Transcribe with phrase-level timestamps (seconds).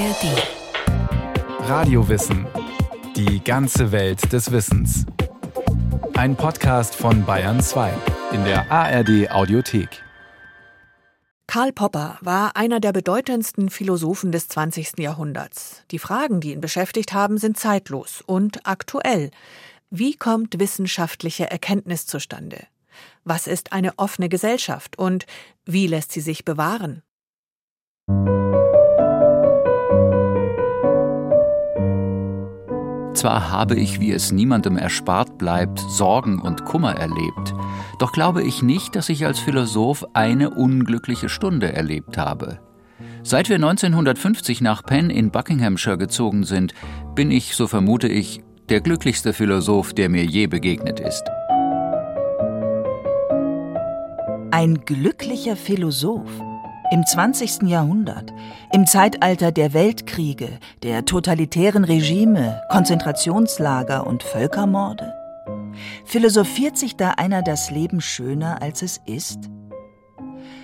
[0.00, 1.68] ARD.
[1.68, 2.46] Radiowissen.
[3.16, 5.04] Die ganze Welt des Wissens.
[6.14, 7.92] Ein Podcast von Bayern 2
[8.32, 10.02] in der ARD Audiothek.
[11.46, 14.98] Karl Popper war einer der bedeutendsten Philosophen des 20.
[14.98, 15.82] Jahrhunderts.
[15.90, 19.30] Die Fragen, die ihn beschäftigt haben, sind zeitlos und aktuell.
[19.90, 22.66] Wie kommt wissenschaftliche Erkenntnis zustande?
[23.24, 25.26] Was ist eine offene Gesellschaft und
[25.66, 27.02] wie lässt sie sich bewahren?
[33.20, 37.52] Zwar habe ich, wie es niemandem erspart bleibt, Sorgen und Kummer erlebt,
[37.98, 42.60] doch glaube ich nicht, dass ich als Philosoph eine unglückliche Stunde erlebt habe.
[43.22, 46.72] Seit wir 1950 nach Penn in Buckinghamshire gezogen sind,
[47.14, 51.24] bin ich, so vermute ich, der glücklichste Philosoph, der mir je begegnet ist.
[54.50, 56.30] Ein glücklicher Philosoph.
[56.92, 57.68] Im 20.
[57.68, 58.32] Jahrhundert,
[58.72, 65.14] im Zeitalter der Weltkriege, der totalitären Regime, Konzentrationslager und Völkermorde?
[66.04, 69.38] Philosophiert sich da einer das Leben schöner, als es ist?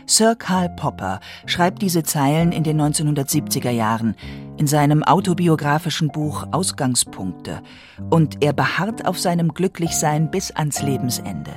[0.07, 4.17] Sir Karl Popper schreibt diese Zeilen in den 1970er Jahren
[4.57, 7.63] in seinem autobiografischen Buch Ausgangspunkte
[8.11, 11.53] und er beharrt auf seinem Glücklichsein bis ans Lebensende.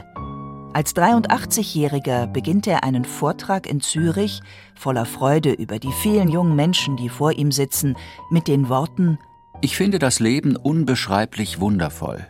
[0.72, 4.42] Als 83-Jähriger beginnt er einen Vortrag in Zürich
[4.76, 7.98] voller Freude über die vielen jungen Menschen, die vor ihm sitzen,
[8.30, 9.18] mit den Worten
[9.62, 12.28] Ich finde das Leben unbeschreiblich wundervoll.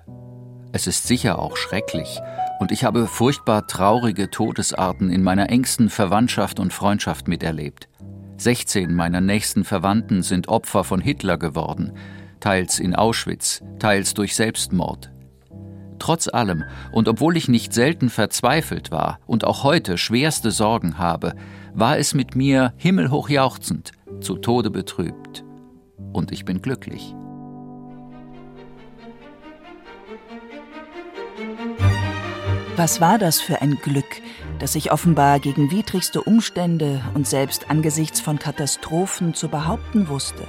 [0.72, 2.20] Es ist sicher auch schrecklich,
[2.60, 7.90] und ich habe furchtbar traurige Todesarten in meiner engsten Verwandtschaft und Freundschaft miterlebt.
[8.38, 11.92] 16 meiner nächsten Verwandten sind Opfer von Hitler geworden,
[12.40, 15.12] teils in Auschwitz, teils durch Selbstmord.
[16.00, 21.34] Trotz allem, und obwohl ich nicht selten verzweifelt war und auch heute schwerste Sorgen habe,
[21.74, 25.44] war es mit mir himmelhoch jauchzend, zu Tode betrübt.
[26.14, 27.14] Und ich bin glücklich.
[32.76, 34.22] Was war das für ein Glück,
[34.60, 40.48] das sich offenbar gegen widrigste Umstände und selbst angesichts von Katastrophen zu behaupten wusste?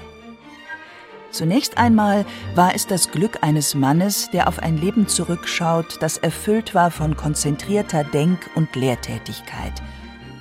[1.30, 6.74] Zunächst einmal war es das Glück eines Mannes, der auf ein Leben zurückschaut, das erfüllt
[6.74, 9.72] war von konzentrierter Denk- und Lehrtätigkeit.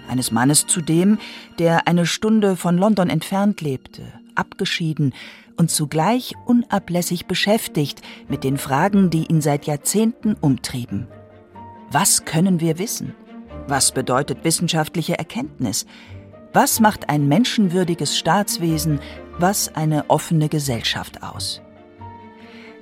[0.10, 1.20] Eines Mannes zudem,
[1.60, 4.02] der eine Stunde von London entfernt lebte,
[4.34, 5.14] abgeschieden
[5.58, 11.08] und zugleich unablässig beschäftigt mit den Fragen, die ihn seit Jahrzehnten umtrieben.
[11.92, 13.14] Was können wir wissen?
[13.68, 15.86] Was bedeutet wissenschaftliche Erkenntnis?
[16.54, 19.00] Was macht ein menschenwürdiges Staatswesen,
[19.40, 21.62] was eine offene Gesellschaft aus?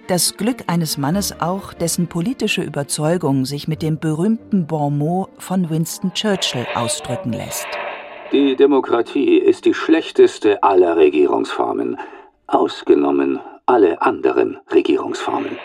[0.08, 5.70] Das Glück eines Mannes auch, dessen politische Überzeugung sich mit dem berühmten Bon mot von
[5.70, 7.68] Winston Churchill ausdrücken lässt.
[8.32, 11.98] Die Demokratie ist die schlechteste aller Regierungsformen,
[12.48, 15.58] ausgenommen alle anderen Regierungsformen.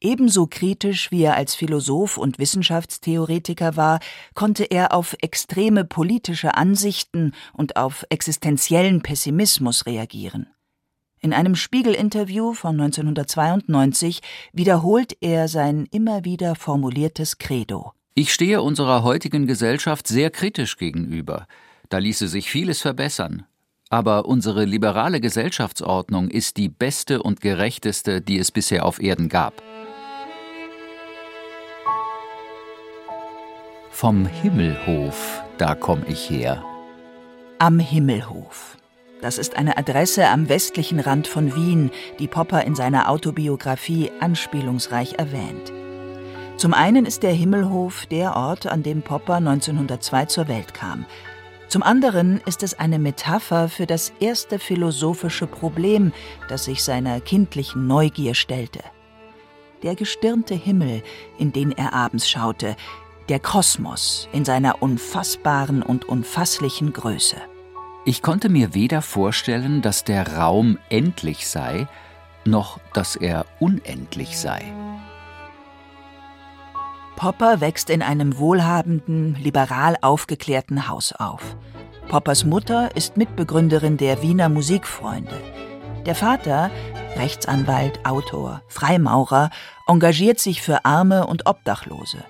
[0.00, 3.98] Ebenso kritisch wie er als Philosoph und Wissenschaftstheoretiker war,
[4.34, 10.46] konnte er auf extreme politische Ansichten und auf existenziellen Pessimismus reagieren.
[11.20, 14.20] In einem Spiegel-Interview von 1992
[14.52, 17.92] wiederholt er sein immer wieder formuliertes Credo.
[18.14, 21.48] Ich stehe unserer heutigen Gesellschaft sehr kritisch gegenüber.
[21.88, 23.46] Da ließe sich vieles verbessern.
[23.90, 29.62] Aber unsere liberale Gesellschaftsordnung ist die beste und gerechteste, die es bisher auf Erden gab.
[34.00, 36.62] Vom Himmelhof, da komm ich her.
[37.58, 38.76] Am Himmelhof.
[39.20, 45.14] Das ist eine Adresse am westlichen Rand von Wien, die Popper in seiner Autobiografie anspielungsreich
[45.14, 45.72] erwähnt.
[46.58, 51.04] Zum einen ist der Himmelhof der Ort, an dem Popper 1902 zur Welt kam.
[51.66, 56.12] Zum anderen ist es eine Metapher für das erste philosophische Problem,
[56.48, 58.78] das sich seiner kindlichen Neugier stellte.
[59.82, 61.02] Der gestirnte Himmel,
[61.36, 62.76] in den er abends schaute,
[63.28, 67.36] der Kosmos in seiner unfassbaren und unfasslichen Größe.
[68.04, 71.86] Ich konnte mir weder vorstellen, dass der Raum endlich sei,
[72.44, 74.62] noch dass er unendlich sei.
[77.16, 81.56] Popper wächst in einem wohlhabenden, liberal aufgeklärten Haus auf.
[82.08, 85.38] Poppers Mutter ist Mitbegründerin der Wiener Musikfreunde.
[86.06, 86.70] Der Vater,
[87.16, 89.50] Rechtsanwalt, Autor, Freimaurer,
[89.86, 92.24] engagiert sich für Arme und Obdachlose.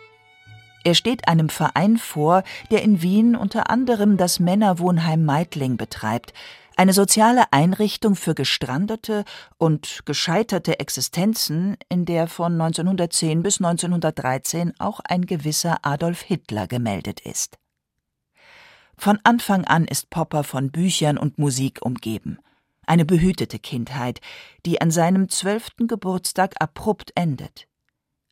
[0.85, 6.33] Er steht einem Verein vor, der in Wien unter anderem das Männerwohnheim Meidling betreibt,
[6.77, 9.25] eine soziale Einrichtung für gestrandete
[9.59, 17.19] und gescheiterte Existenzen, in der von 1910 bis 1913 auch ein gewisser Adolf Hitler gemeldet
[17.21, 17.59] ist.
[18.97, 22.39] Von Anfang an ist Popper von Büchern und Musik umgeben.
[22.87, 24.21] Eine behütete Kindheit,
[24.65, 27.68] die an seinem zwölften Geburtstag abrupt endet.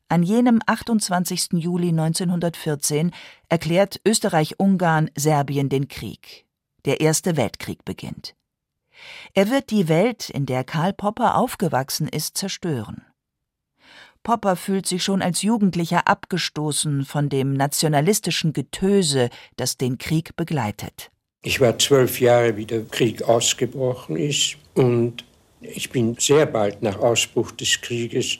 [0.09, 1.49] An jenem 28.
[1.53, 3.11] Juli 1914
[3.49, 6.45] erklärt Österreich-Ungarn Serbien den Krieg.
[6.85, 8.33] Der Erste Weltkrieg beginnt.
[9.33, 13.05] Er wird die Welt, in der Karl Popper aufgewachsen ist, zerstören.
[14.23, 21.11] Popper fühlt sich schon als Jugendlicher abgestoßen von dem nationalistischen Getöse, das den Krieg begleitet.
[21.41, 25.25] Ich war zwölf Jahre, wie der Krieg ausgebrochen ist, und
[25.61, 28.39] ich bin sehr bald nach Ausbruch des Krieges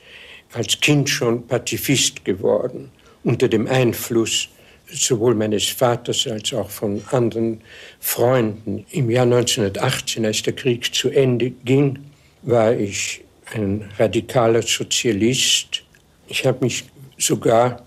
[0.54, 2.92] als Kind schon Pazifist geworden,
[3.24, 4.50] unter dem Einfluss
[4.90, 7.62] sowohl meines Vaters als auch von anderen
[8.00, 8.86] Freunden.
[8.92, 12.00] Im Jahr 1918, als der Krieg zu Ende ging,
[12.44, 13.24] war ich
[13.54, 15.84] ein radikaler Sozialist.
[16.28, 16.86] Ich habe mich
[17.18, 17.86] sogar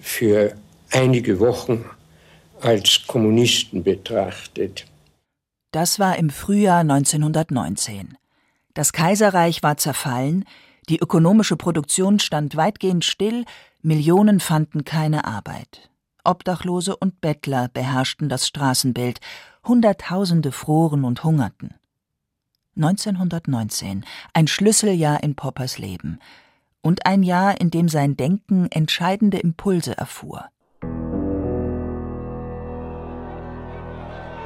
[0.00, 0.54] für
[0.90, 1.84] einige Wochen
[2.60, 4.86] als Kommunisten betrachtet.
[5.72, 8.16] Das war im Frühjahr 1919.
[8.74, 10.44] Das Kaiserreich war zerfallen,
[10.88, 13.44] die ökonomische Produktion stand weitgehend still,
[13.82, 15.90] Millionen fanden keine Arbeit.
[16.24, 19.20] Obdachlose und Bettler beherrschten das Straßenbild,
[19.66, 21.74] Hunderttausende froren und hungerten.
[22.76, 26.18] 1919, ein Schlüsseljahr in Poppers Leben
[26.82, 30.50] und ein Jahr, in dem sein Denken entscheidende Impulse erfuhr.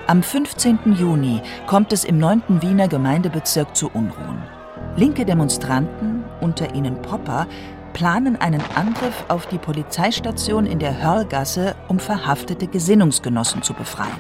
[0.06, 0.94] Am 15.
[0.94, 2.62] Juni kommt es im 9.
[2.62, 4.57] Wiener Gemeindebezirk zu Unruhen.
[4.98, 7.46] Linke Demonstranten, unter ihnen Popper,
[7.92, 14.18] planen einen Angriff auf die Polizeistation in der Hörlgasse, um verhaftete Gesinnungsgenossen zu befreien.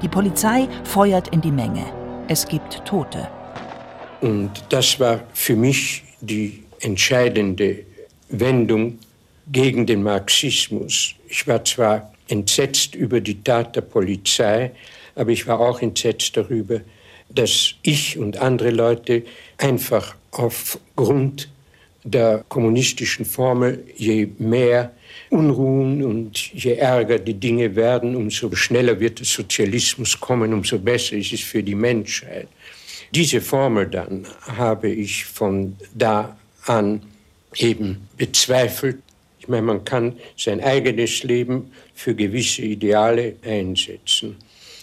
[0.00, 1.84] Die Polizei feuert in die Menge.
[2.28, 3.28] Es gibt Tote.
[4.22, 7.84] Und das war für mich die entscheidende
[8.30, 8.98] Wendung
[9.52, 11.14] gegen den Marxismus.
[11.28, 14.70] Ich war zwar entsetzt über die Tat der Polizei,
[15.14, 16.80] aber ich war auch entsetzt darüber,
[17.34, 19.24] dass ich und andere Leute
[19.58, 21.48] einfach aufgrund
[22.04, 24.92] der kommunistischen Formel, je mehr
[25.30, 31.16] Unruhen und je ärger die Dinge werden, umso schneller wird der Sozialismus kommen, umso besser
[31.16, 32.48] ist es für die Menschheit.
[33.14, 36.36] Diese Formel dann habe ich von da
[36.66, 37.00] an
[37.56, 38.98] eben bezweifelt.
[39.38, 44.36] Ich meine, man kann sein eigenes Leben für gewisse Ideale einsetzen.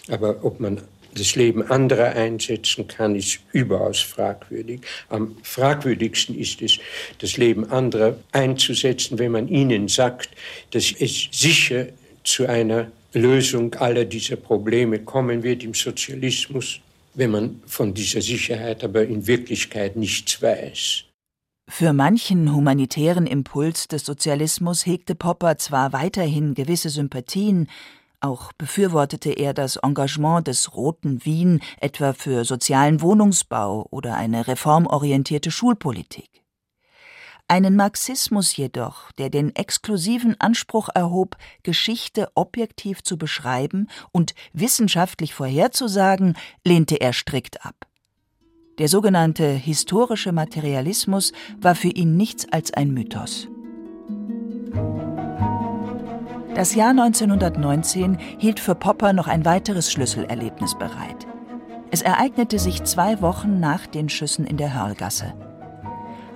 [0.08, 0.80] Aber ob man
[1.14, 4.80] das Leben anderer einsetzen kann, ist überaus fragwürdig.
[5.08, 6.78] Am fragwürdigsten ist es,
[7.18, 10.30] das Leben anderer einzusetzen, wenn man ihnen sagt,
[10.70, 11.86] dass es sicher
[12.24, 16.80] zu einer Lösung aller dieser Probleme kommen wird im Sozialismus,
[17.14, 21.04] wenn man von dieser Sicherheit aber in Wirklichkeit nichts weiß.
[21.68, 27.68] Für manchen humanitären Impuls des Sozialismus hegte Popper zwar weiterhin gewisse Sympathien,
[28.22, 35.50] auch befürwortete er das Engagement des Roten Wien etwa für sozialen Wohnungsbau oder eine reformorientierte
[35.50, 36.42] Schulpolitik.
[37.48, 46.36] Einen Marxismus jedoch, der den exklusiven Anspruch erhob, Geschichte objektiv zu beschreiben und wissenschaftlich vorherzusagen,
[46.64, 47.86] lehnte er strikt ab.
[48.78, 53.48] Der sogenannte historische Materialismus war für ihn nichts als ein Mythos.
[56.54, 61.26] Das Jahr 1919 hielt für Popper noch ein weiteres Schlüsselerlebnis bereit.
[61.90, 65.32] Es ereignete sich zwei Wochen nach den Schüssen in der Hörlgasse.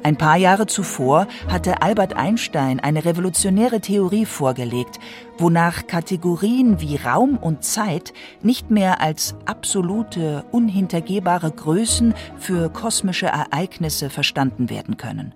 [0.03, 5.01] Ein paar Jahre zuvor hatte Albert Einstein eine revolutionäre Theorie vorgelegt,
[5.37, 14.09] wonach Kategorien wie Raum und Zeit nicht mehr als absolute, unhintergehbare Größen für kosmische Ereignisse
[14.09, 15.35] verstanden werden können.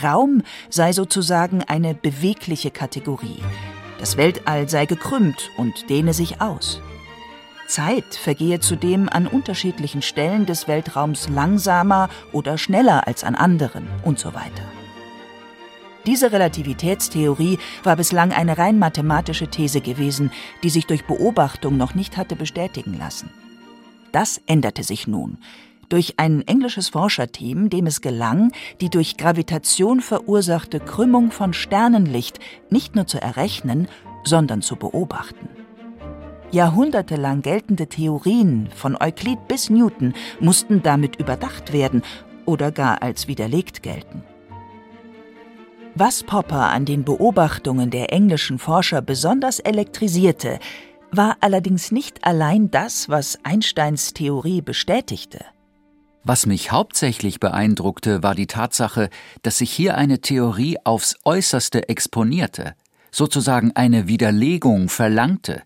[0.00, 3.42] Raum sei sozusagen eine bewegliche Kategorie,
[3.98, 6.80] das Weltall sei gekrümmt und dehne sich aus.
[7.66, 14.18] Zeit vergehe zudem an unterschiedlichen Stellen des Weltraums langsamer oder schneller als an anderen und
[14.18, 14.62] so weiter.
[16.06, 20.30] Diese Relativitätstheorie war bislang eine rein mathematische These gewesen,
[20.62, 23.30] die sich durch Beobachtung noch nicht hatte bestätigen lassen.
[24.12, 25.38] Das änderte sich nun
[25.88, 32.38] durch ein englisches Forscherteam, dem es gelang, die durch Gravitation verursachte Krümmung von Sternenlicht
[32.70, 33.88] nicht nur zu errechnen,
[34.24, 35.48] sondern zu beobachten.
[36.52, 42.02] Jahrhundertelang geltende Theorien von Euklid bis Newton mussten damit überdacht werden
[42.44, 44.22] oder gar als widerlegt gelten.
[45.94, 50.58] Was Popper an den Beobachtungen der englischen Forscher besonders elektrisierte,
[51.10, 55.44] war allerdings nicht allein das, was Einsteins Theorie bestätigte.
[56.28, 59.10] Was mich hauptsächlich beeindruckte, war die Tatsache,
[59.42, 62.74] dass sich hier eine Theorie aufs äußerste exponierte,
[63.12, 65.62] sozusagen eine Widerlegung verlangte,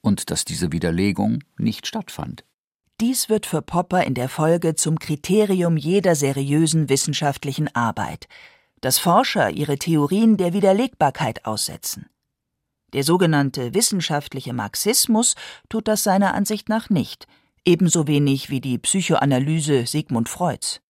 [0.00, 2.44] und dass diese Widerlegung nicht stattfand.
[3.02, 8.28] Dies wird für Popper in der Folge zum Kriterium jeder seriösen wissenschaftlichen Arbeit,
[8.80, 12.06] dass Forscher ihre Theorien der Widerlegbarkeit aussetzen.
[12.94, 15.34] Der sogenannte wissenschaftliche Marxismus
[15.68, 17.26] tut das seiner Ansicht nach nicht,
[17.64, 20.80] ebenso wenig wie die Psychoanalyse Sigmund Freuds.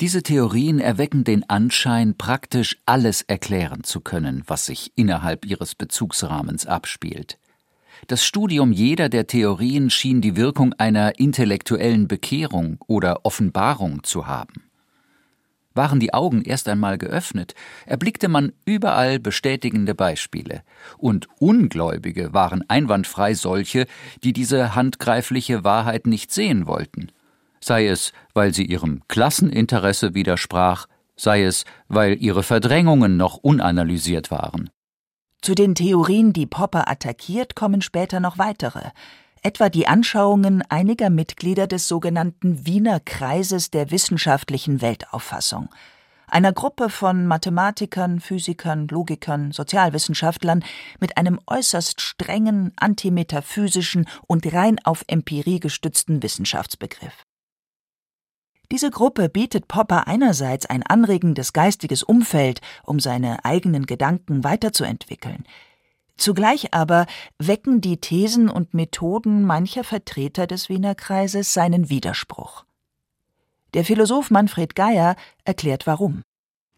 [0.00, 6.66] Diese Theorien erwecken den Anschein, praktisch alles erklären zu können, was sich innerhalb ihres Bezugsrahmens
[6.66, 7.38] abspielt.
[8.06, 14.67] Das Studium jeder der Theorien schien die Wirkung einer intellektuellen Bekehrung oder Offenbarung zu haben.
[15.78, 17.54] Waren die Augen erst einmal geöffnet,
[17.86, 20.64] erblickte man überall bestätigende Beispiele,
[20.96, 23.86] und Ungläubige waren einwandfrei solche,
[24.24, 27.12] die diese handgreifliche Wahrheit nicht sehen wollten,
[27.60, 34.70] sei es, weil sie ihrem Klasseninteresse widersprach, sei es, weil ihre Verdrängungen noch unanalysiert waren.
[35.42, 38.90] Zu den Theorien, die Popper attackiert, kommen später noch weitere,
[39.42, 45.68] etwa die Anschauungen einiger Mitglieder des sogenannten Wiener Kreises der wissenschaftlichen Weltauffassung,
[46.30, 50.62] einer Gruppe von Mathematikern, Physikern, Logikern, Sozialwissenschaftlern
[51.00, 57.24] mit einem äußerst strengen, antimetaphysischen und rein auf Empirie gestützten Wissenschaftsbegriff.
[58.70, 65.46] Diese Gruppe bietet Popper einerseits ein anregendes geistiges Umfeld, um seine eigenen Gedanken weiterzuentwickeln.
[66.18, 67.06] Zugleich aber
[67.38, 72.64] wecken die Thesen und Methoden mancher Vertreter des Wiener Kreises seinen Widerspruch.
[73.74, 76.22] Der Philosoph Manfred Geier erklärt warum.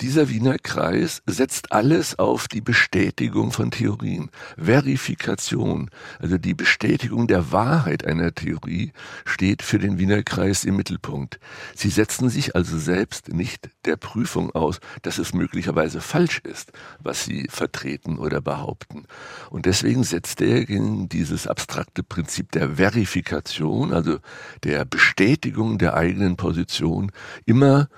[0.01, 4.31] Dieser Wiener Kreis setzt alles auf die Bestätigung von Theorien.
[4.57, 8.93] Verifikation, also die Bestätigung der Wahrheit einer Theorie,
[9.27, 11.39] steht für den Wiener Kreis im Mittelpunkt.
[11.75, 17.27] Sie setzen sich also selbst nicht der Prüfung aus, dass es möglicherweise falsch ist, was
[17.27, 19.05] sie vertreten oder behaupten.
[19.51, 24.17] Und deswegen setzt er gegen dieses abstrakte Prinzip der Verifikation, also
[24.65, 27.13] der Bestätigung der eigenen Position,
[27.45, 27.91] immer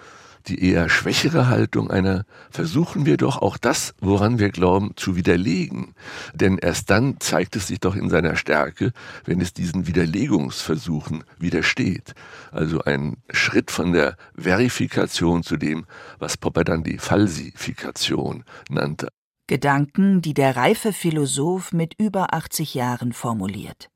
[0.49, 5.94] die eher schwächere Haltung einer versuchen wir doch auch das, woran wir glauben, zu widerlegen.
[6.34, 8.92] Denn erst dann zeigt es sich doch in seiner Stärke,
[9.25, 12.14] wenn es diesen Widerlegungsversuchen widersteht.
[12.50, 15.87] Also ein Schritt von der Verifikation zu dem,
[16.18, 19.08] was Popper dann die Falsifikation nannte.
[19.46, 23.88] Gedanken, die der reife Philosoph mit über 80 Jahren formuliert.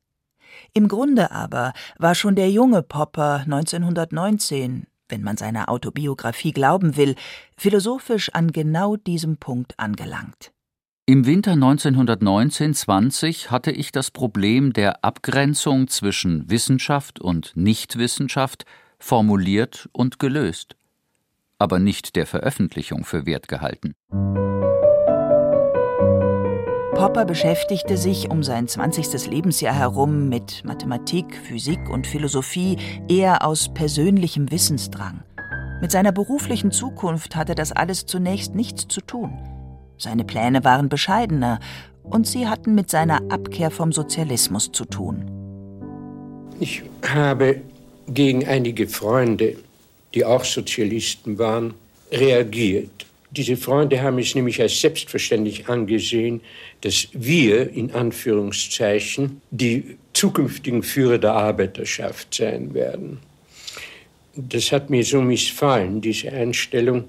[0.73, 7.15] Im Grunde aber war schon der junge Popper 1919 wenn man seiner Autobiografie glauben will,
[7.57, 10.51] philosophisch an genau diesem Punkt angelangt.
[11.05, 18.65] Im Winter 1919-20 hatte ich das Problem der Abgrenzung zwischen Wissenschaft und Nichtwissenschaft
[18.99, 20.75] formuliert und gelöst,
[21.59, 23.93] aber nicht der Veröffentlichung für wert gehalten.
[26.97, 29.29] Popper beschäftigte sich um sein 20.
[29.29, 32.77] Lebensjahr herum mit Mathematik, Physik und Philosophie
[33.07, 35.21] eher aus persönlichem Wissensdrang.
[35.79, 39.31] Mit seiner beruflichen Zukunft hatte das alles zunächst nichts zu tun.
[39.99, 41.59] Seine Pläne waren bescheidener
[42.01, 45.29] und sie hatten mit seiner Abkehr vom Sozialismus zu tun.
[46.59, 47.61] Ich habe
[48.07, 49.57] gegen einige Freunde,
[50.15, 51.75] die auch Sozialisten waren,
[52.11, 53.06] reagiert.
[53.37, 56.41] Diese Freunde haben es nämlich als selbstverständlich angesehen,
[56.81, 63.19] dass wir in Anführungszeichen die zukünftigen Führer der Arbeiterschaft sein werden.
[64.35, 67.03] Das hat mir so missfallen, diese Einstellung,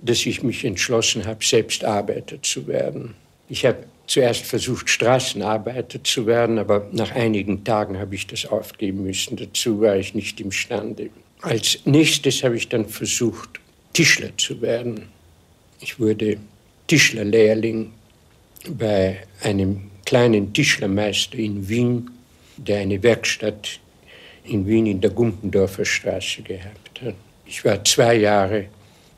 [0.00, 3.14] dass ich mich entschlossen habe, selbst Arbeiter zu werden.
[3.48, 9.02] Ich habe zuerst versucht, Straßenarbeiter zu werden, aber nach einigen Tagen habe ich das aufgeben
[9.02, 9.36] müssen.
[9.36, 11.10] Dazu war ich nicht imstande.
[11.40, 13.60] Als nächstes habe ich dann versucht,
[13.92, 15.08] Tischler zu werden.
[15.82, 16.36] Ich wurde
[16.86, 17.92] Tischlerlehrling
[18.68, 22.10] bei einem kleinen Tischlermeister in Wien,
[22.56, 23.80] der eine Werkstatt
[24.44, 27.14] in Wien in der Gumpendorfer Straße gehabt hat.
[27.46, 28.66] Ich war zwei Jahre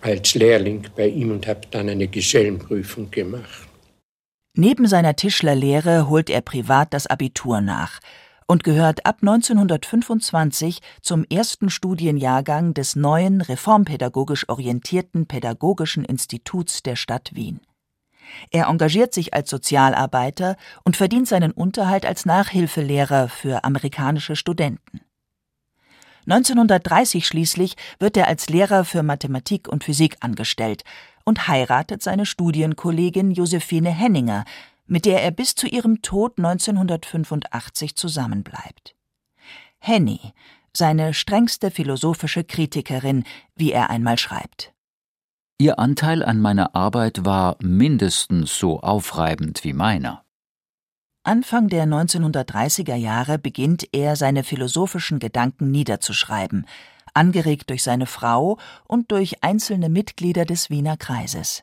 [0.01, 3.69] als Lehrling bei ihm und habe dann eine Gesellenprüfung gemacht.
[4.57, 8.01] Neben seiner Tischlerlehre holt er privat das Abitur nach
[8.47, 17.31] und gehört ab 1925 zum ersten Studienjahrgang des neuen reformpädagogisch orientierten Pädagogischen Instituts der Stadt
[17.35, 17.61] Wien.
[18.51, 25.01] Er engagiert sich als Sozialarbeiter und verdient seinen Unterhalt als Nachhilfelehrer für amerikanische Studenten.
[26.27, 30.83] 1930 schließlich wird er als Lehrer für Mathematik und Physik angestellt
[31.25, 34.45] und heiratet seine Studienkollegin Josephine Henninger,
[34.87, 38.95] mit der er bis zu ihrem Tod 1985 zusammenbleibt.
[39.79, 40.21] Henny,
[40.73, 43.25] seine strengste philosophische Kritikerin,
[43.55, 44.73] wie er einmal schreibt.
[45.59, 50.25] Ihr Anteil an meiner Arbeit war mindestens so aufreibend wie meiner.
[51.23, 56.67] Anfang der 1930er Jahre beginnt er, seine philosophischen Gedanken niederzuschreiben,
[57.15, 61.63] angeregt durch seine Frau und durch einzelne Mitglieder des Wiener Kreises.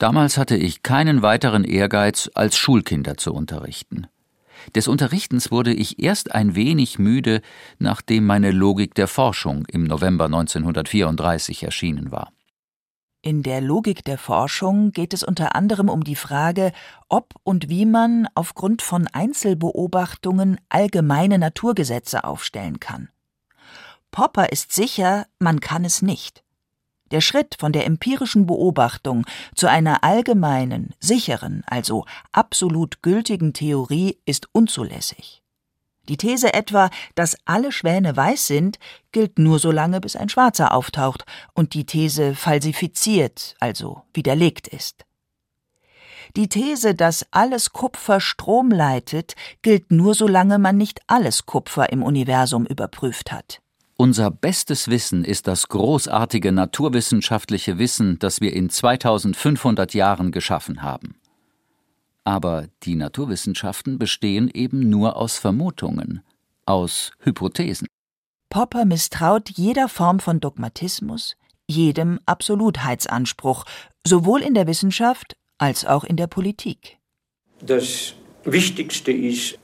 [0.00, 4.06] Damals hatte ich keinen weiteren Ehrgeiz, als Schulkinder zu unterrichten.
[4.74, 7.42] Des Unterrichtens wurde ich erst ein wenig müde,
[7.78, 12.32] nachdem meine Logik der Forschung im November 1934 erschienen war.
[13.20, 16.72] In der Logik der Forschung geht es unter anderem um die Frage,
[17.10, 23.10] ob und wie man aufgrund von Einzelbeobachtungen allgemeine Naturgesetze aufstellen kann.
[24.12, 26.42] Popper ist sicher, man kann es nicht.
[27.10, 34.48] Der Schritt von der empirischen Beobachtung zu einer allgemeinen, sicheren, also absolut gültigen Theorie ist
[34.52, 35.42] unzulässig.
[36.08, 38.78] Die These etwa, dass alle Schwäne weiß sind,
[39.12, 41.24] gilt nur so lange, bis ein Schwarzer auftaucht
[41.54, 45.04] und die These falsifiziert, also widerlegt ist.
[46.36, 51.90] Die These, dass alles Kupfer Strom leitet, gilt nur so lange man nicht alles Kupfer
[51.92, 53.60] im Universum überprüft hat.
[54.00, 61.16] Unser bestes Wissen ist das großartige naturwissenschaftliche Wissen, das wir in 2500 Jahren geschaffen haben.
[62.24, 66.22] Aber die Naturwissenschaften bestehen eben nur aus Vermutungen,
[66.64, 67.88] aus Hypothesen.
[68.48, 73.66] Popper misstraut jeder Form von Dogmatismus, jedem Absolutheitsanspruch,
[74.06, 76.96] sowohl in der Wissenschaft als auch in der Politik.
[77.60, 78.14] Das
[78.44, 79.58] Wichtigste ist,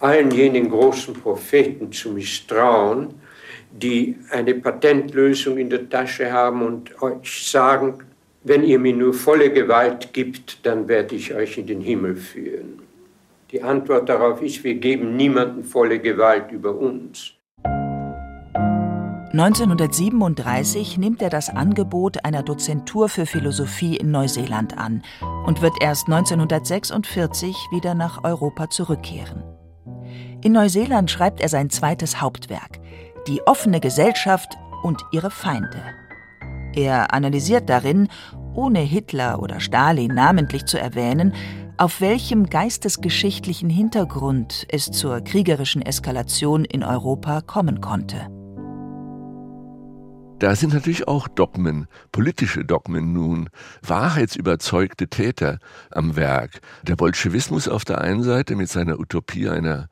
[0.00, 3.20] allen jenen großen Propheten zu misstrauen,
[3.72, 7.94] die eine Patentlösung in der Tasche haben und euch sagen,
[8.44, 12.80] wenn ihr mir nur volle Gewalt gibt, dann werde ich euch in den Himmel führen.
[13.50, 17.34] Die Antwort darauf ist, wir geben niemanden volle Gewalt über uns.
[19.32, 25.02] 1937 nimmt er das Angebot einer Dozentur für Philosophie in Neuseeland an
[25.46, 29.42] und wird erst 1946 wieder nach Europa zurückkehren.
[30.42, 32.78] In Neuseeland schreibt er sein zweites Hauptwerk,
[33.26, 35.82] die offene Gesellschaft und ihre Feinde.
[36.74, 38.08] Er analysiert darin,
[38.54, 41.34] ohne Hitler oder Stalin namentlich zu erwähnen,
[41.76, 48.28] auf welchem geistesgeschichtlichen Hintergrund es zur kriegerischen Eskalation in Europa kommen konnte.
[50.38, 53.48] Da sind natürlich auch Dogmen, politische Dogmen nun,
[53.86, 55.60] wahrheitsüberzeugte Täter
[55.92, 56.60] am Werk.
[56.82, 59.88] Der Bolschewismus auf der einen Seite mit seiner Utopie einer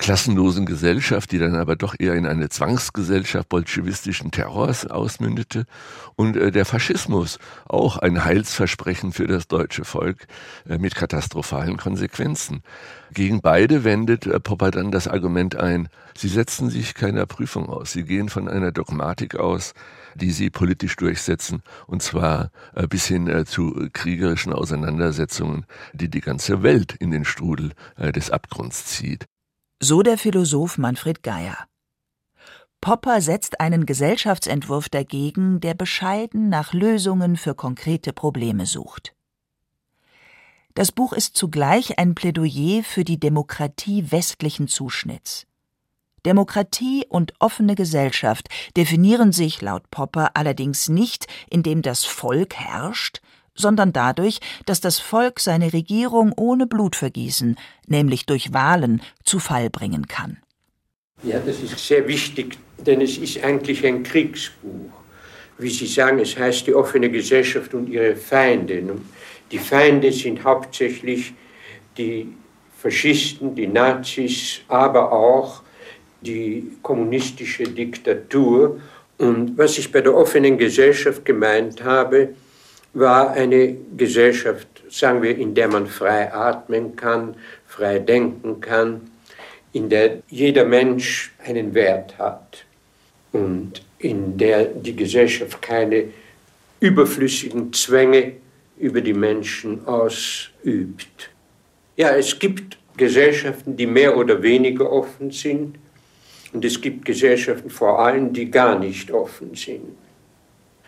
[0.00, 5.66] klassenlosen Gesellschaft, die dann aber doch eher in eine Zwangsgesellschaft bolschewistischen Terrors ausmündete
[6.16, 10.26] und äh, der Faschismus, auch ein Heilsversprechen für das deutsche Volk
[10.68, 12.62] äh, mit katastrophalen Konsequenzen.
[13.12, 17.92] Gegen beide wendet äh, Popper dann das Argument ein, sie setzen sich keiner Prüfung aus,
[17.92, 19.74] sie gehen von einer Dogmatik aus,
[20.14, 26.22] die sie politisch durchsetzen, und zwar äh, bis hin äh, zu kriegerischen Auseinandersetzungen, die die
[26.22, 29.26] ganze Welt in den Strudel äh, des Abgrunds zieht.
[29.82, 31.56] So der Philosoph Manfred Geier.
[32.82, 39.14] Popper setzt einen Gesellschaftsentwurf dagegen, der bescheiden nach Lösungen für konkrete Probleme sucht.
[40.74, 45.46] Das Buch ist zugleich ein Plädoyer für die Demokratie westlichen Zuschnitts.
[46.26, 53.22] Demokratie und offene Gesellschaft definieren sich laut Popper allerdings nicht, indem das Volk herrscht,
[53.60, 60.08] sondern dadurch, dass das Volk seine Regierung ohne Blutvergießen, nämlich durch Wahlen, zu Fall bringen
[60.08, 60.38] kann.
[61.22, 64.90] Ja, das ist sehr wichtig, denn es ist eigentlich ein Kriegsbuch.
[65.58, 68.82] Wie Sie sagen, es heißt die offene Gesellschaft und ihre Feinde.
[69.52, 71.34] Die Feinde sind hauptsächlich
[71.98, 72.32] die
[72.78, 75.62] Faschisten, die Nazis, aber auch
[76.22, 78.80] die kommunistische Diktatur.
[79.18, 82.30] Und was ich bei der offenen Gesellschaft gemeint habe,
[82.92, 89.10] war eine Gesellschaft, sagen wir, in der man frei atmen kann, frei denken kann,
[89.72, 92.64] in der jeder Mensch einen Wert hat
[93.32, 96.04] und in der die Gesellschaft keine
[96.80, 98.32] überflüssigen Zwänge
[98.78, 101.30] über die Menschen ausübt.
[101.96, 105.76] Ja, es gibt Gesellschaften, die mehr oder weniger offen sind
[106.52, 109.96] und es gibt Gesellschaften vor allem, die gar nicht offen sind.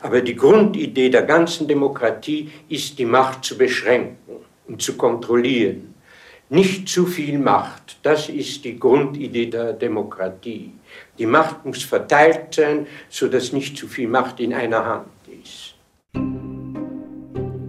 [0.03, 4.17] Aber die Grundidee der ganzen Demokratie ist, die Macht zu beschränken
[4.67, 5.95] und zu kontrollieren.
[6.51, 10.73] Nicht zu viel Macht, das ist die Grundidee der Demokratie.
[11.19, 15.09] Die Macht muss verteilt sein, sodass nicht zu viel Macht in einer Hand
[15.43, 15.75] ist.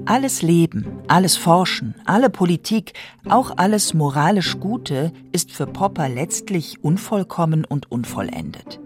[0.06, 2.93] Alles Leben, alles Forschen, alle Politik,
[3.30, 8.82] auch alles moralisch Gute ist für Popper letztlich unvollkommen und unvollendet.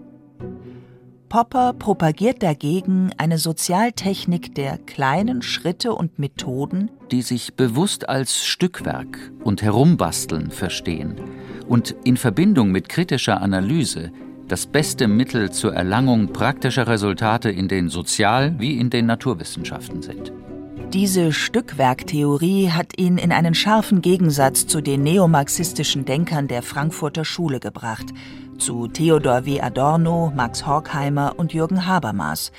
[1.30, 9.18] Popper propagiert dagegen eine Sozialtechnik der kleinen Schritte und Methoden, die sich bewusst als Stückwerk
[9.44, 11.16] und Herumbasteln verstehen
[11.68, 14.12] und in Verbindung mit kritischer Analyse
[14.48, 20.32] das beste Mittel zur Erlangung praktischer Resultate in den Sozial- wie in den Naturwissenschaften sind.
[20.94, 27.60] Diese Stückwerktheorie hat ihn in einen scharfen Gegensatz zu den neomarxistischen Denkern der Frankfurter Schule
[27.60, 28.06] gebracht,
[28.58, 29.62] zu Theodor W.
[29.62, 32.52] Adorno, Max Horkheimer und Jürgen Habermas,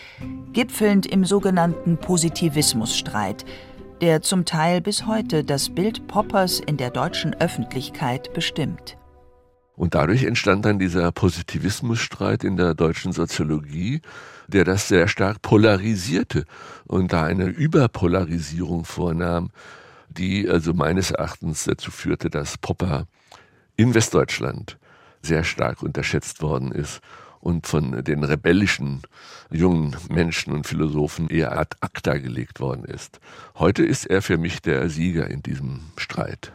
[0.52, 3.44] gipfelnd im sogenannten Positivismusstreit,
[4.00, 8.96] der zum Teil bis heute das Bild Poppers in der deutschen Öffentlichkeit bestimmt.
[9.76, 14.00] Und dadurch entstand dann dieser Positivismusstreit in der deutschen Soziologie,
[14.48, 16.44] der das sehr stark polarisierte
[16.86, 19.50] und da eine Überpolarisierung vornahm,
[20.08, 23.06] die also meines Erachtens dazu führte, dass Popper
[23.76, 24.78] in Westdeutschland
[25.22, 27.00] sehr stark unterschätzt worden ist
[27.40, 29.02] und von den rebellischen
[29.50, 33.20] jungen Menschen und Philosophen eher ad acta gelegt worden ist.
[33.56, 36.52] Heute ist er für mich der Sieger in diesem Streit.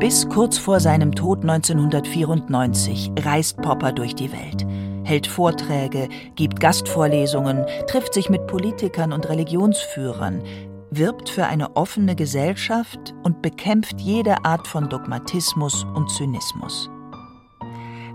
[0.00, 4.66] Bis kurz vor seinem Tod 1994 reist Popper durch die Welt,
[5.04, 10.42] hält Vorträge, gibt Gastvorlesungen, trifft sich mit Politikern und Religionsführern,
[10.90, 16.90] wirbt für eine offene Gesellschaft und bekämpft jede Art von Dogmatismus und Zynismus.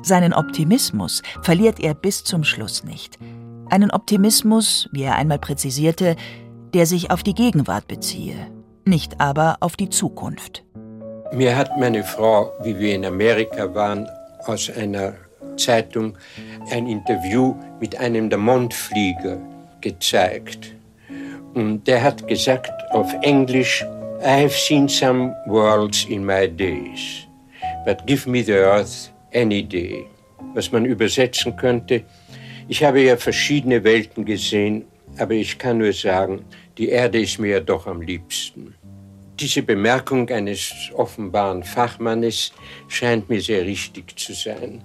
[0.01, 3.17] Seinen Optimismus verliert er bis zum Schluss nicht.
[3.69, 6.15] Einen Optimismus, wie er einmal präzisierte,
[6.73, 8.35] der sich auf die Gegenwart beziehe,
[8.85, 10.63] nicht aber auf die Zukunft.
[11.33, 14.07] Mir hat meine Frau, wie wir in Amerika waren,
[14.45, 15.13] aus einer
[15.57, 16.17] Zeitung
[16.69, 19.37] ein Interview mit einem der Mondflieger
[19.81, 20.75] gezeigt.
[21.55, 23.81] Und der hat gesagt auf Englisch,
[24.21, 27.27] I have seen some worlds in my days,
[27.85, 30.05] but give me the earth any day.
[30.53, 32.03] Was man übersetzen könnte,
[32.67, 34.83] ich habe ja verschiedene Welten gesehen,
[35.17, 36.43] aber ich kann nur sagen,
[36.77, 38.75] die Erde ist mir ja doch am liebsten.
[39.39, 42.51] Diese Bemerkung eines offenbaren Fachmannes
[42.89, 44.81] scheint mir sehr richtig zu sein.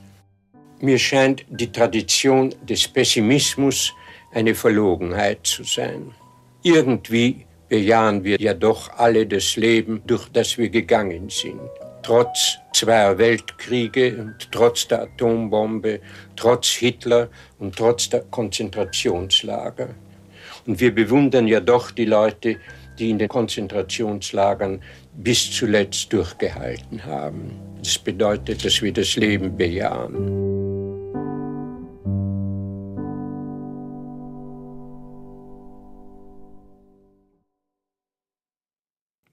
[0.80, 3.92] Mir scheint die Tradition des Pessimismus
[4.32, 6.14] eine Verlogenheit zu sein.
[6.62, 11.60] Irgendwie bejahen wir ja doch alle das Leben, durch das wir gegangen sind.
[12.02, 16.00] Trotz zweier Weltkriege und trotz der Atombombe,
[16.36, 19.88] trotz Hitler und trotz der Konzentrationslager.
[20.66, 22.56] Und wir bewundern ja doch die Leute,
[22.98, 24.82] die in den Konzentrationslagern
[25.14, 27.52] bis zuletzt durchgehalten haben.
[27.82, 30.49] Das bedeutet, dass wir das Leben bejahen.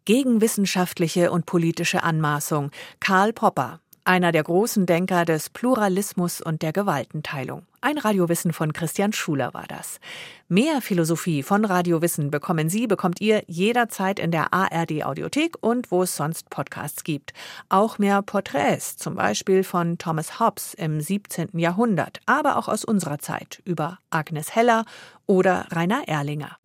[0.08, 2.72] Gegen wissenschaftliche und politische Anmaßung.
[3.02, 7.63] Karl Popper, einer der großen Denker des Pluralismus und der Gewaltenteilung.
[7.82, 10.00] Ein Radiowissen von Christian Schuler war das.
[10.48, 16.04] Mehr Philosophie von Radiowissen bekommen Sie, bekommt ihr jederzeit in der ARD Audiothek und wo
[16.04, 17.34] es sonst Podcasts gibt.
[17.67, 21.60] Auch mehr Porträts, zum Beispiel von Thomas Hobbes im 17.
[21.60, 24.86] Jahrhundert, aber auch aus unserer Zeit über Agnes Heller
[25.26, 26.58] oder Rainer Erlinger.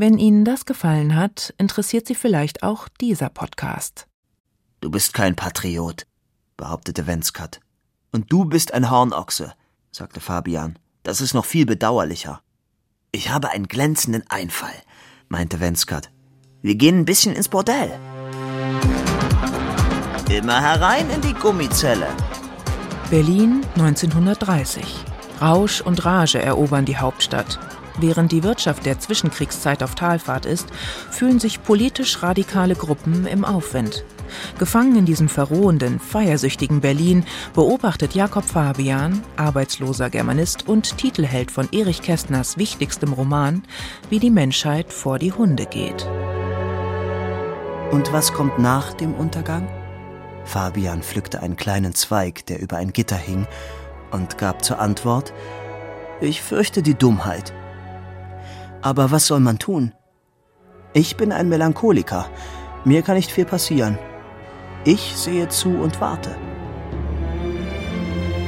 [0.00, 4.06] Wenn Ihnen das gefallen hat, interessiert Sie vielleicht auch dieser Podcast.
[4.80, 6.06] Du bist kein Patriot,
[6.56, 7.60] behauptete Wenskat.
[8.10, 9.52] Und du bist ein Hornochse,
[9.92, 10.78] sagte Fabian.
[11.02, 12.40] Das ist noch viel bedauerlicher.
[13.12, 14.72] Ich habe einen glänzenden Einfall,
[15.28, 16.10] meinte Wenskat.
[16.62, 17.92] Wir gehen ein bisschen ins Bordell.
[20.30, 22.08] Immer herein in die Gummizelle.
[23.10, 24.82] Berlin 1930.
[25.42, 27.58] Rausch und Rage erobern die Hauptstadt.
[28.00, 30.68] Während die Wirtschaft der Zwischenkriegszeit auf Talfahrt ist,
[31.10, 34.04] fühlen sich politisch radikale Gruppen im Aufwind.
[34.58, 42.00] Gefangen in diesem verrohenden, feiersüchtigen Berlin beobachtet Jakob Fabian, arbeitsloser Germanist und Titelheld von Erich
[42.00, 43.62] Kästners wichtigstem Roman,
[44.08, 46.08] wie die Menschheit vor die Hunde geht.
[47.90, 49.68] Und was kommt nach dem Untergang?
[50.44, 53.46] Fabian pflückte einen kleinen Zweig, der über ein Gitter hing,
[54.10, 55.32] und gab zur Antwort
[56.20, 57.52] Ich fürchte die Dummheit.
[58.82, 59.92] Aber was soll man tun?
[60.92, 62.26] Ich bin ein Melancholiker.
[62.84, 63.98] Mir kann nicht viel passieren.
[64.84, 66.36] Ich sehe zu und warte.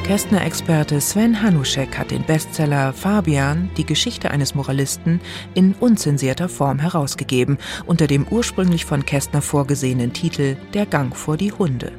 [0.05, 5.21] Kästner-Experte Sven Hanuschek hat den Bestseller Fabian, die Geschichte eines Moralisten,
[5.55, 11.53] in unzensierter Form herausgegeben, unter dem ursprünglich von Kästner vorgesehenen Titel Der Gang vor die
[11.53, 11.93] Hunde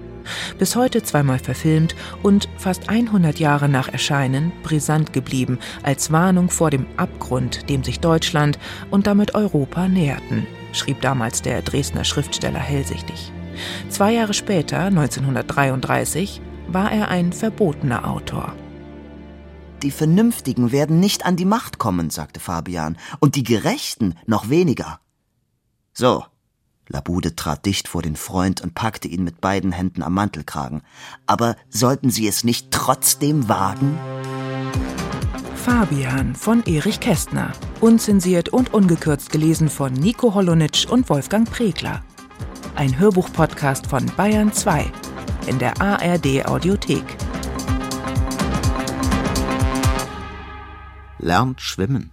[0.57, 6.69] bis heute zweimal verfilmt und fast 100 Jahre nach Erscheinen brisant geblieben als Warnung vor
[6.69, 8.59] dem Abgrund, dem sich Deutschland
[8.91, 13.31] und damit Europa näherten, schrieb damals der Dresdner Schriftsteller hellsichtig.
[13.89, 18.55] Zwei Jahre später, 1933, war er ein verbotener Autor.
[19.83, 24.99] Die Vernünftigen werden nicht an die Macht kommen, sagte Fabian, und die Gerechten noch weniger.
[25.93, 26.23] So.
[26.87, 30.81] Labude trat dicht vor den Freund und packte ihn mit beiden Händen am Mantelkragen.
[31.25, 33.97] Aber sollten Sie es nicht trotzdem wagen?
[35.55, 37.53] Fabian von Erich Kästner.
[37.79, 42.03] Unzensiert und ungekürzt gelesen von Nico Holonitsch und Wolfgang Pregler.
[42.75, 44.85] Ein Hörbuch-Podcast von Bayern 2
[45.47, 47.05] in der ARD Audiothek.
[51.19, 52.11] Lernt schwimmen.